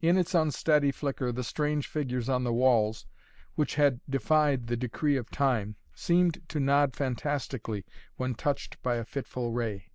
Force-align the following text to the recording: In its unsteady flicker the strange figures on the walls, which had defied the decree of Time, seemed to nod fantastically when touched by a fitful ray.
In 0.00 0.16
its 0.16 0.36
unsteady 0.36 0.92
flicker 0.92 1.32
the 1.32 1.42
strange 1.42 1.88
figures 1.88 2.28
on 2.28 2.44
the 2.44 2.52
walls, 2.52 3.06
which 3.56 3.74
had 3.74 4.00
defied 4.08 4.68
the 4.68 4.76
decree 4.76 5.16
of 5.16 5.30
Time, 5.32 5.74
seemed 5.96 6.40
to 6.50 6.60
nod 6.60 6.94
fantastically 6.94 7.84
when 8.16 8.36
touched 8.36 8.80
by 8.84 8.94
a 8.98 9.04
fitful 9.04 9.50
ray. 9.50 9.90